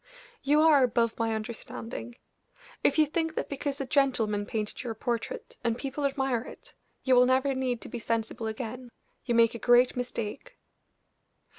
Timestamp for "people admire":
5.77-6.41